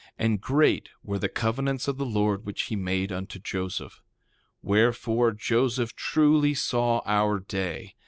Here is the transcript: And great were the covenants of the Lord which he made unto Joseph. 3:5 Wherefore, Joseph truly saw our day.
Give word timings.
And 0.17 0.41
great 0.41 0.89
were 1.03 1.19
the 1.19 1.29
covenants 1.29 1.87
of 1.87 1.97
the 1.99 2.07
Lord 2.07 2.43
which 2.43 2.63
he 2.63 2.75
made 2.75 3.11
unto 3.11 3.37
Joseph. 3.37 4.01
3:5 4.01 4.01
Wherefore, 4.63 5.31
Joseph 5.33 5.95
truly 5.95 6.55
saw 6.55 7.01
our 7.05 7.37
day. 7.39 7.93